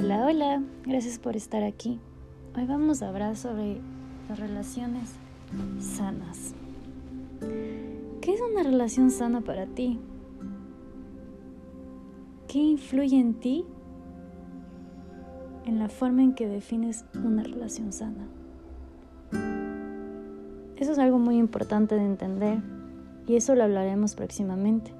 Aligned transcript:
Hola, 0.00 0.26
hola, 0.26 0.62
gracias 0.86 1.18
por 1.18 1.34
estar 1.34 1.64
aquí. 1.64 1.98
Hoy 2.56 2.66
vamos 2.66 3.02
a 3.02 3.08
hablar 3.08 3.34
sobre 3.34 3.80
las 4.28 4.38
relaciones 4.38 5.16
sanas. 5.80 6.54
¿Qué 8.20 8.32
es 8.32 8.40
una 8.40 8.62
relación 8.62 9.10
sana 9.10 9.40
para 9.40 9.66
ti? 9.66 9.98
¿Qué 12.46 12.60
influye 12.60 13.18
en 13.18 13.34
ti 13.40 13.64
en 15.64 15.80
la 15.80 15.88
forma 15.88 16.22
en 16.22 16.32
que 16.32 16.46
defines 16.46 17.04
una 17.24 17.42
relación 17.42 17.92
sana? 17.92 18.28
Eso 20.76 20.92
es 20.92 20.98
algo 21.00 21.18
muy 21.18 21.38
importante 21.38 21.96
de 21.96 22.04
entender 22.04 22.60
y 23.26 23.34
eso 23.34 23.56
lo 23.56 23.64
hablaremos 23.64 24.14
próximamente 24.14 24.97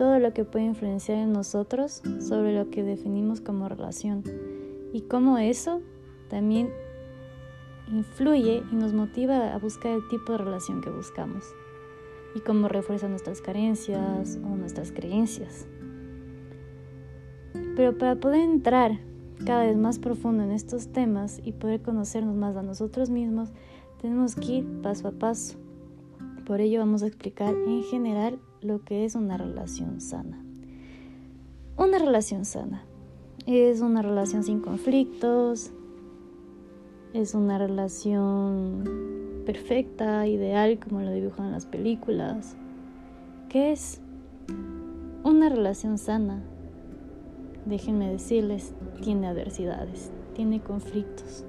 todo 0.00 0.18
lo 0.18 0.32
que 0.32 0.46
puede 0.46 0.64
influenciar 0.64 1.18
en 1.18 1.30
nosotros 1.30 2.00
sobre 2.20 2.54
lo 2.54 2.70
que 2.70 2.82
definimos 2.82 3.42
como 3.42 3.68
relación 3.68 4.24
y 4.94 5.02
cómo 5.02 5.36
eso 5.36 5.82
también 6.30 6.70
influye 7.86 8.62
y 8.72 8.74
nos 8.76 8.94
motiva 8.94 9.52
a 9.52 9.58
buscar 9.58 9.92
el 9.92 10.08
tipo 10.08 10.32
de 10.32 10.38
relación 10.38 10.80
que 10.80 10.88
buscamos 10.88 11.44
y 12.34 12.40
cómo 12.40 12.68
refuerza 12.68 13.08
nuestras 13.08 13.42
carencias 13.42 14.38
o 14.42 14.56
nuestras 14.56 14.90
creencias. 14.90 15.66
Pero 17.76 17.98
para 17.98 18.16
poder 18.16 18.40
entrar 18.40 18.92
cada 19.44 19.64
vez 19.64 19.76
más 19.76 19.98
profundo 19.98 20.42
en 20.42 20.52
estos 20.52 20.88
temas 20.92 21.42
y 21.44 21.52
poder 21.52 21.82
conocernos 21.82 22.36
más 22.36 22.56
a 22.56 22.62
nosotros 22.62 23.10
mismos, 23.10 23.50
tenemos 24.00 24.34
que 24.34 24.52
ir 24.52 24.80
paso 24.80 25.08
a 25.08 25.12
paso. 25.12 25.58
Por 26.46 26.62
ello 26.62 26.78
vamos 26.78 27.02
a 27.02 27.06
explicar 27.06 27.54
en 27.66 27.82
general 27.82 28.40
lo 28.62 28.84
que 28.84 29.04
es 29.04 29.14
una 29.14 29.36
relación 29.36 30.00
sana. 30.00 30.44
Una 31.76 31.98
relación 31.98 32.44
sana 32.44 32.84
es 33.46 33.80
una 33.80 34.02
relación 34.02 34.42
sin 34.42 34.60
conflictos, 34.60 35.72
es 37.14 37.34
una 37.34 37.58
relación 37.58 38.84
perfecta, 39.46 40.26
ideal, 40.26 40.78
como 40.78 41.00
lo 41.00 41.10
dibujan 41.10 41.46
en 41.46 41.52
las 41.52 41.66
películas. 41.66 42.56
¿Qué 43.48 43.72
es? 43.72 44.00
Una 45.24 45.48
relación 45.48 45.96
sana, 45.98 46.42
déjenme 47.64 48.10
decirles, 48.10 48.74
tiene 49.02 49.26
adversidades, 49.26 50.12
tiene 50.34 50.60
conflictos. 50.60 51.44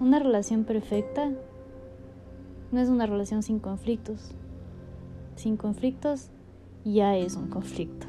Una 0.00 0.18
relación 0.18 0.64
perfecta 0.64 1.30
no 2.72 2.80
es 2.80 2.88
una 2.88 3.06
relación 3.06 3.42
sin 3.42 3.58
conflictos, 3.60 4.34
sin 5.36 5.56
conflictos 5.56 6.30
ya 6.84 7.16
es 7.16 7.36
un 7.36 7.48
conflicto. 7.48 8.06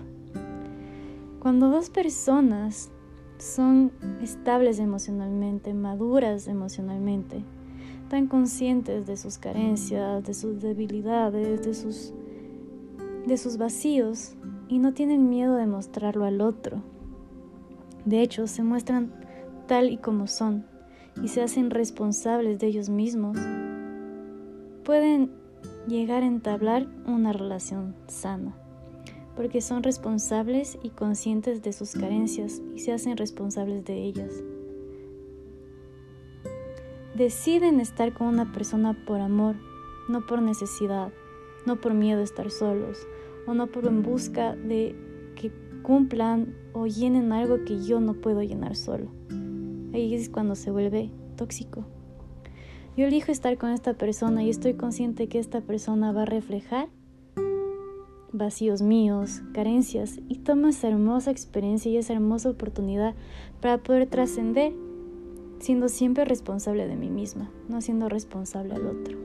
Cuando 1.40 1.70
dos 1.70 1.90
personas 1.90 2.92
son 3.38 3.92
estables 4.22 4.80
emocionalmente, 4.80 5.74
maduras 5.74 6.48
emocionalmente, 6.48 7.44
tan 8.10 8.28
conscientes 8.28 9.06
de 9.06 9.18
sus 9.18 9.38
carencias, 9.38 10.24
de 10.24 10.34
sus 10.34 10.62
debilidades, 10.62 11.66
de 11.66 11.74
sus, 11.74 12.14
de 13.26 13.38
sus 13.38 13.58
vacíos 13.58 14.36
y 14.68 14.80
no 14.80 14.94
tienen 14.94 15.30
miedo 15.30 15.56
de 15.56 15.68
mostrarlo 15.68 16.26
al 16.26 16.42
otro. 16.42 16.82
De 18.06 18.22
hecho, 18.22 18.48
se 18.48 18.64
muestran 18.64 19.12
tal 19.68 19.90
y 19.90 19.98
como 19.98 20.28
son 20.28 20.66
y 21.22 21.28
se 21.28 21.42
hacen 21.42 21.70
responsables 21.70 22.60
de 22.60 22.68
ellos 22.68 22.90
mismos. 22.90 23.38
Pueden 24.84 25.32
llegar 25.88 26.24
a 26.24 26.28
entablar 26.28 26.88
una 27.06 27.32
relación 27.32 27.96
sana, 28.08 28.56
porque 29.36 29.62
son 29.62 29.84
responsables 29.84 30.78
y 30.84 30.90
conscientes 30.90 31.62
de 31.62 31.74
sus 31.74 31.94
carencias 31.94 32.62
y 32.76 32.80
se 32.80 32.92
hacen 32.92 33.18
responsables 33.18 33.86
de 33.86 34.04
ellas. 34.04 34.44
Deciden 37.16 37.80
estar 37.80 38.14
con 38.14 38.28
una 38.28 38.52
persona 38.52 39.06
por 39.06 39.22
amor, 39.22 39.56
no 40.10 40.26
por 40.26 40.42
necesidad, 40.42 41.12
no 41.66 41.82
por 41.82 41.94
miedo 41.94 42.22
a 42.22 42.24
estar 42.24 42.52
solos 42.52 43.08
o 43.48 43.54
no 43.54 43.68
por 43.68 43.86
en 43.88 44.04
busca 44.04 44.56
de 44.56 44.96
que 45.36 45.52
cumplan 45.82 46.54
o 46.74 46.86
llenen 46.86 47.32
algo 47.32 47.64
que 47.64 47.82
yo 47.84 48.00
no 48.02 48.14
puedo 48.16 48.44
llenar 48.44 48.76
solo. 48.76 49.08
Ahí 49.94 50.14
es 50.14 50.30
cuando 50.30 50.56
se 50.56 50.70
vuelve 50.70 51.12
tóxico. 51.38 51.86
Yo 52.98 53.06
elijo 53.06 53.32
estar 53.32 53.60
con 53.60 53.70
esta 53.70 53.94
persona 53.94 54.42
y 54.42 54.50
estoy 54.50 54.74
consciente 54.74 55.30
que 55.30 55.38
esta 55.38 55.62
persona 55.62 56.12
va 56.12 56.24
a 56.24 56.26
reflejar 56.26 56.88
vacíos 58.32 58.82
míos, 58.82 59.44
carencias 59.54 60.20
y 60.28 60.40
toma 60.40 60.70
esa 60.70 60.88
hermosa 60.88 61.30
experiencia 61.30 61.92
y 61.92 61.98
esa 61.98 62.14
hermosa 62.14 62.50
oportunidad 62.50 63.14
para 63.62 63.78
poder 63.78 64.08
trascender 64.08 64.74
siendo 65.60 65.90
siempre 65.90 66.26
responsable 66.26 66.88
de 66.88 66.96
mí 66.96 67.12
misma, 67.12 67.52
no 67.70 67.82
siendo 67.82 68.10
responsable 68.10 68.74
al 68.74 68.88
otro. 68.88 69.16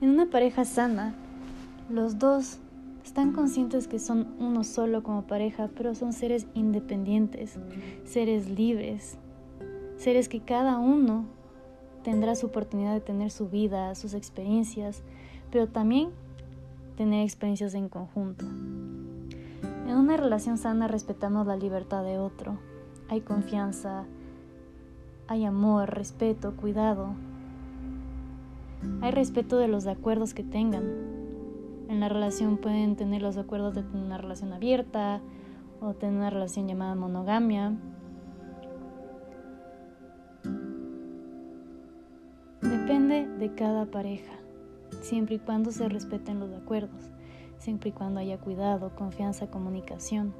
En 0.00 0.08
una 0.08 0.30
pareja 0.30 0.64
sana, 0.64 1.16
los 1.90 2.20
dos 2.20 2.58
están 3.04 3.32
conscientes 3.32 3.88
que 3.88 3.98
son 3.98 4.36
uno 4.38 4.62
solo 4.62 5.02
como 5.02 5.26
pareja, 5.26 5.68
pero 5.76 5.96
son 5.96 6.12
seres 6.12 6.46
independientes, 6.54 7.58
seres 8.04 8.48
libres, 8.48 9.18
seres 9.96 10.28
que 10.28 10.38
cada 10.38 10.78
uno 10.78 11.41
tendrá 12.02 12.34
su 12.34 12.46
oportunidad 12.46 12.94
de 12.94 13.00
tener 13.00 13.30
su 13.30 13.48
vida, 13.48 13.94
sus 13.94 14.14
experiencias, 14.14 15.02
pero 15.50 15.68
también 15.68 16.10
tener 16.96 17.24
experiencias 17.24 17.74
en 17.74 17.88
conjunto. 17.88 18.44
En 18.44 19.96
una 19.96 20.16
relación 20.16 20.58
sana 20.58 20.88
respetamos 20.88 21.46
la 21.46 21.56
libertad 21.56 22.04
de 22.04 22.18
otro. 22.18 22.58
Hay 23.08 23.20
confianza, 23.20 24.04
hay 25.28 25.44
amor, 25.44 25.90
respeto, 25.90 26.56
cuidado. 26.56 27.14
Hay 29.00 29.12
respeto 29.12 29.58
de 29.58 29.68
los 29.68 29.86
acuerdos 29.86 30.34
que 30.34 30.42
tengan. 30.42 30.84
En 31.88 32.00
la 32.00 32.08
relación 32.08 32.56
pueden 32.56 32.96
tener 32.96 33.22
los 33.22 33.36
acuerdos 33.36 33.74
de 33.74 33.82
tener 33.82 34.04
una 34.04 34.18
relación 34.18 34.52
abierta 34.52 35.20
o 35.80 35.94
tener 35.94 36.16
una 36.16 36.30
relación 36.30 36.68
llamada 36.68 36.94
monogamia 36.94 37.76
Depende 42.92 43.26
de 43.38 43.54
cada 43.54 43.86
pareja, 43.86 44.34
siempre 45.00 45.36
y 45.36 45.38
cuando 45.38 45.72
se 45.72 45.88
respeten 45.88 46.38
los 46.38 46.52
acuerdos, 46.52 47.10
siempre 47.56 47.88
y 47.88 47.92
cuando 47.92 48.20
haya 48.20 48.36
cuidado, 48.36 48.94
confianza, 48.94 49.50
comunicación. 49.50 50.34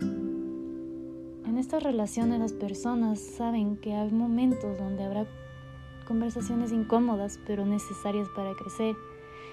En 0.00 1.56
estas 1.56 1.84
relaciones 1.84 2.40
las 2.40 2.54
personas 2.54 3.20
saben 3.20 3.76
que 3.76 3.94
hay 3.94 4.10
momentos 4.10 4.76
donde 4.78 5.04
habrá 5.04 5.26
conversaciones 6.08 6.72
incómodas 6.72 7.38
pero 7.46 7.64
necesarias 7.64 8.28
para 8.34 8.52
crecer, 8.54 8.96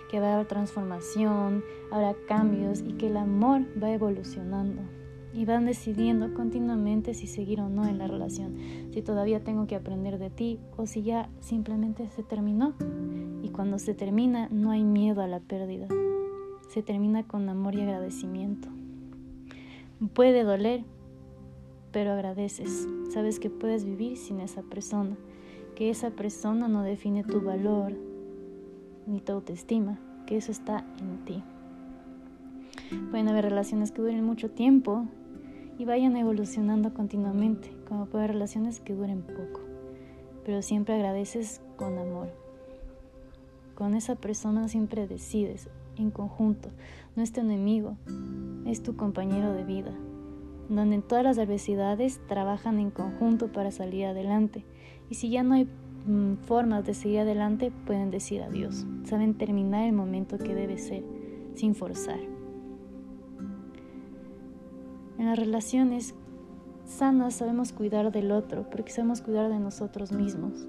que 0.09 0.17
habrá 0.17 0.44
transformación, 0.45 1.63
habrá 1.91 2.16
cambios 2.28 2.81
y 2.81 2.94
que 2.94 3.09
el 3.09 3.17
amor 3.17 3.61
va 3.79 3.91
evolucionando 3.91 4.81
y 5.37 5.45
van 5.45 5.67
decidiendo 5.67 6.33
continuamente 6.33 7.13
si 7.13 7.27
seguir 7.27 7.61
o 7.61 7.69
no 7.69 7.85
en 7.85 7.99
la 7.99 8.07
relación, 8.07 8.55
si 8.91 9.03
todavía 9.03 9.43
tengo 9.43 9.67
que 9.67 9.75
aprender 9.75 10.17
de 10.17 10.31
ti 10.31 10.59
o 10.77 10.87
si 10.87 11.03
ya 11.03 11.29
simplemente 11.41 12.07
se 12.07 12.23
terminó. 12.23 12.73
Y 13.43 13.49
cuando 13.49 13.77
se 13.77 13.93
termina 13.93 14.49
no 14.49 14.71
hay 14.71 14.83
miedo 14.83 15.21
a 15.21 15.27
la 15.27 15.39
pérdida, 15.39 15.87
se 16.69 16.81
termina 16.81 17.21
con 17.21 17.47
amor 17.49 17.75
y 17.75 17.81
agradecimiento. 17.81 18.67
Puede 20.15 20.43
doler, 20.43 20.83
pero 21.91 22.13
agradeces, 22.13 22.87
sabes 23.13 23.39
que 23.39 23.51
puedes 23.51 23.85
vivir 23.85 24.17
sin 24.17 24.39
esa 24.39 24.63
persona, 24.63 25.17
que 25.75 25.91
esa 25.91 26.09
persona 26.09 26.67
no 26.67 26.81
define 26.81 27.23
tu 27.23 27.41
valor 27.41 27.93
ni 29.05 29.21
tu 29.21 29.33
autoestima, 29.33 29.99
que 30.25 30.37
eso 30.37 30.51
está 30.51 30.83
en 30.99 31.25
ti. 31.25 31.43
Pueden 33.11 33.28
haber 33.28 33.45
relaciones 33.45 33.91
que 33.91 34.01
duren 34.01 34.23
mucho 34.23 34.49
tiempo 34.49 35.05
y 35.78 35.85
vayan 35.85 36.18
evolucionando 36.18 36.94
continuamente, 36.94 37.70
como 37.88 38.08
puede 38.08 38.28
relaciones 38.28 38.79
que 38.79 38.96
duren 38.96 39.22
poco, 39.22 39.62
pero 40.46 40.62
siempre 40.62 40.96
agradeces 40.96 41.62
con 41.76 41.97
amor. 41.97 42.29
Con 43.76 43.94
esa 43.94 44.16
persona 44.16 44.68
siempre 44.68 45.08
decides 45.08 45.70
en 45.97 46.09
conjunto, 46.12 46.70
no 47.16 47.24
es 47.24 47.32
tu 47.32 47.41
enemigo, 47.41 47.96
es 48.66 48.82
tu 48.82 48.96
compañero 48.96 49.53
de 49.53 49.64
vida, 49.64 49.94
donde 50.70 50.96
en 50.96 51.02
todas 51.02 51.24
las 51.24 51.38
adversidades 51.38 52.20
trabajan 52.28 52.79
en 52.79 52.91
conjunto 52.91 53.52
para 53.52 53.72
salir 53.72 54.06
adelante. 54.06 54.66
Y 55.09 55.16
si 55.16 55.29
ya 55.29 55.44
no 55.44 55.53
hay 55.53 55.68
mm, 56.06 56.38
formas 56.46 56.85
de 56.85 56.94
seguir 56.94 57.20
adelante, 57.20 57.72
pueden 57.85 58.12
decir 58.12 58.41
adiós. 58.41 58.85
Saben 59.03 59.35
terminar 59.35 59.85
el 59.85 59.94
momento 59.94 60.38
que 60.38 60.56
debe 60.56 60.78
ser, 60.78 61.03
sin 61.56 61.76
forzar. 61.76 62.36
En 65.17 65.25
las 65.25 65.40
relaciones 65.40 66.14
sanas 66.85 67.35
sabemos 67.35 67.73
cuidar 67.73 68.11
del 68.11 68.31
otro 68.31 68.69
porque 68.69 68.91
sabemos 68.91 69.22
cuidar 69.22 69.49
de 69.49 69.59
nosotros 69.59 70.11
mismos. 70.11 70.67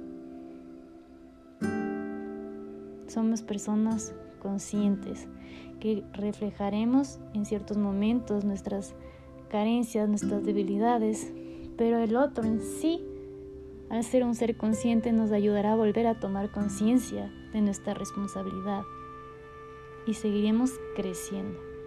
Somos 3.07 3.43
personas 3.43 4.15
conscientes 4.41 5.29
que 5.81 6.05
reflejaremos 6.13 7.19
en 7.35 7.45
ciertos 7.45 7.77
momentos 7.77 8.45
nuestras 8.45 8.95
carencias, 9.49 10.09
nuestras 10.09 10.45
debilidades, 10.45 11.33
pero 11.77 11.99
el 11.99 12.17
otro 12.17 12.45
en 12.45 12.61
sí, 12.61 13.05
al 13.91 14.05
ser 14.05 14.25
un 14.25 14.35
ser 14.35 14.57
consciente, 14.57 15.13
nos 15.13 15.33
ayudará 15.33 15.73
a 15.73 15.77
volver 15.77 16.07
a 16.07 16.19
tomar 16.19 16.51
conciencia 16.51 17.31
de 17.53 17.61
nuestra 17.61 17.95
responsabilidad 17.95 18.83
y 20.07 20.15
seguiremos 20.15 20.73
creciendo. 20.97 21.78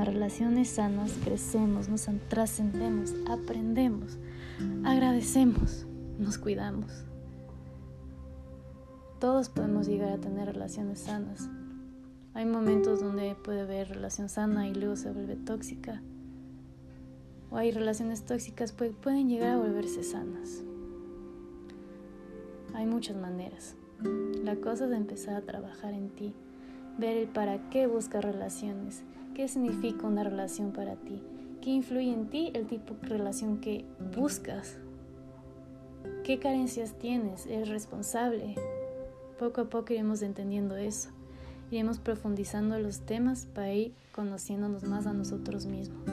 Las 0.00 0.08
relaciones 0.08 0.70
sanas 0.70 1.12
crecemos, 1.22 1.90
nos 1.90 2.08
trascendemos, 2.30 3.14
aprendemos, 3.28 4.16
agradecemos, 4.82 5.84
nos 6.18 6.38
cuidamos. 6.38 7.04
Todos 9.18 9.50
podemos 9.50 9.86
llegar 9.86 10.12
a 10.12 10.16
tener 10.16 10.46
relaciones 10.46 11.00
sanas. 11.00 11.50
Hay 12.32 12.46
momentos 12.46 13.00
donde 13.00 13.36
puede 13.44 13.60
haber 13.60 13.90
relación 13.90 14.30
sana 14.30 14.66
y 14.68 14.74
luego 14.74 14.96
se 14.96 15.12
vuelve 15.12 15.36
tóxica. 15.36 16.00
O 17.50 17.58
hay 17.58 17.70
relaciones 17.70 18.24
tóxicas 18.24 18.72
que 18.72 18.92
pueden 18.92 19.28
llegar 19.28 19.50
a 19.50 19.58
volverse 19.58 20.02
sanas. 20.02 20.62
Hay 22.72 22.86
muchas 22.86 23.18
maneras. 23.18 23.74
La 24.42 24.56
cosa 24.56 24.86
es 24.86 24.92
empezar 24.92 25.34
a 25.34 25.42
trabajar 25.42 25.92
en 25.92 26.08
ti 26.08 26.32
ver 27.00 27.16
el 27.16 27.28
para 27.28 27.70
qué 27.70 27.86
buscas 27.86 28.24
relaciones, 28.24 29.02
qué 29.40 29.48
significa 29.48 30.06
una 30.06 30.22
relación 30.22 30.70
para 30.70 30.96
ti, 30.96 31.22
qué 31.62 31.70
influye 31.70 32.12
en 32.12 32.28
ti 32.28 32.50
el 32.52 32.66
tipo 32.66 32.92
de 33.00 33.08
relación 33.08 33.56
que 33.56 33.86
buscas, 34.14 34.76
qué 36.24 36.38
carencias 36.38 36.92
tienes, 36.98 37.46
eres 37.46 37.70
responsable. 37.70 38.54
Poco 39.38 39.62
a 39.62 39.70
poco 39.70 39.94
iremos 39.94 40.20
entendiendo 40.20 40.76
eso, 40.76 41.08
iremos 41.70 42.00
profundizando 42.00 42.78
los 42.78 43.00
temas 43.00 43.46
para 43.46 43.72
ir 43.72 43.94
conociéndonos 44.12 44.84
más 44.84 45.06
a 45.06 45.14
nosotros 45.14 45.64
mismos 45.64 46.04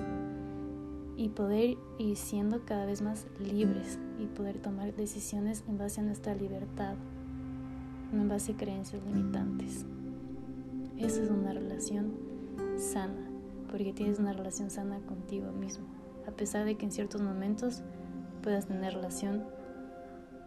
y 1.18 1.28
poder 1.28 1.76
ir 2.00 2.16
siendo 2.16 2.64
cada 2.64 2.86
vez 2.86 3.02
más 3.02 3.28
libres 3.42 4.00
y 4.24 4.28
poder 4.28 4.58
tomar 4.62 4.96
decisiones 4.96 5.66
en 5.68 5.78
base 5.78 6.00
a 6.00 6.06
nuestra 6.06 6.34
libertad, 6.34 6.96
no 8.14 8.22
en 8.22 8.30
base 8.30 8.54
a 8.54 8.56
creencias 8.56 9.04
limitantes. 9.04 9.86
Esa 10.98 11.24
es 11.24 11.30
una 11.30 11.52
relación 11.52 12.27
sana, 12.78 13.30
porque 13.70 13.94
tienes 13.94 14.20
una 14.20 14.34
relación 14.34 14.70
sana 14.70 15.00
contigo 15.02 15.52
mismo, 15.52 15.86
a 16.28 16.32
pesar 16.32 16.66
de 16.66 16.76
que 16.76 16.86
en 16.86 16.92
ciertos 16.92 17.22
momentos 17.22 17.82
puedas 18.42 18.66
tener 18.68 18.94
relación 18.94 19.44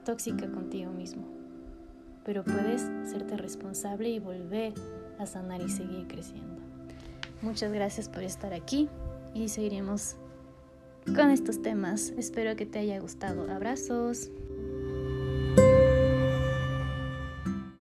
tóxica 0.05 0.51
contigo 0.51 0.91
mismo. 0.93 1.25
Pero 2.25 2.45
puedes 2.45 2.83
serte 3.11 3.37
responsable 3.37 4.11
y 4.11 4.19
volver 4.19 4.75
a 5.19 5.27
sanar 5.27 5.63
y 5.63 5.69
seguir 5.69 6.07
creciendo. 6.07 6.61
Muchas 7.43 7.73
gracias 7.73 8.09
por 8.09 8.23
estar 8.23 8.53
aquí 8.53 8.89
y 9.35 9.49
seguiremos 9.49 10.17
con 11.07 11.31
estos 11.31 11.63
temas. 11.63 12.11
Espero 12.17 12.57
que 12.57 12.67
te 12.67 12.79
haya 12.79 13.01
gustado. 13.01 13.51
Abrazos. 13.51 14.31